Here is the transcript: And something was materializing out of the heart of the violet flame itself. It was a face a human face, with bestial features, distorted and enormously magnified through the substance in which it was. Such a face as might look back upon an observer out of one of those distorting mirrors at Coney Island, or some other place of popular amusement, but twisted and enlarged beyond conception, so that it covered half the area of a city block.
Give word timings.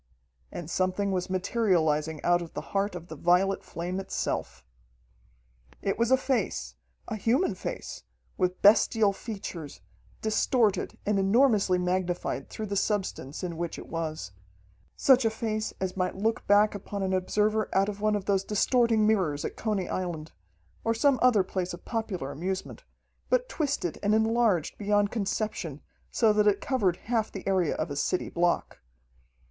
And 0.51 0.67
something 0.67 1.11
was 1.11 1.29
materializing 1.29 2.23
out 2.23 2.41
of 2.41 2.55
the 2.55 2.71
heart 2.73 2.95
of 2.95 3.05
the 3.05 3.15
violet 3.15 3.63
flame 3.63 3.99
itself. 3.99 4.65
It 5.79 5.99
was 5.99 6.09
a 6.09 6.17
face 6.17 6.73
a 7.07 7.15
human 7.15 7.53
face, 7.53 8.01
with 8.35 8.63
bestial 8.63 9.13
features, 9.13 9.81
distorted 10.23 10.97
and 11.05 11.19
enormously 11.19 11.77
magnified 11.77 12.49
through 12.49 12.65
the 12.65 12.75
substance 12.75 13.43
in 13.43 13.57
which 13.57 13.77
it 13.77 13.89
was. 13.89 14.31
Such 14.95 15.23
a 15.23 15.29
face 15.29 15.71
as 15.79 15.95
might 15.95 16.15
look 16.15 16.47
back 16.47 16.73
upon 16.73 17.03
an 17.03 17.13
observer 17.13 17.69
out 17.71 17.87
of 17.87 18.01
one 18.01 18.15
of 18.15 18.25
those 18.25 18.43
distorting 18.43 19.05
mirrors 19.05 19.45
at 19.45 19.55
Coney 19.55 19.87
Island, 19.87 20.31
or 20.83 20.95
some 20.95 21.19
other 21.21 21.43
place 21.43 21.75
of 21.75 21.85
popular 21.85 22.31
amusement, 22.31 22.85
but 23.29 23.47
twisted 23.47 23.99
and 24.01 24.15
enlarged 24.15 24.79
beyond 24.79 25.11
conception, 25.11 25.79
so 26.09 26.33
that 26.33 26.47
it 26.47 26.59
covered 26.59 26.97
half 27.05 27.31
the 27.31 27.47
area 27.47 27.75
of 27.75 27.91
a 27.91 27.95
city 27.95 28.29
block. 28.29 28.79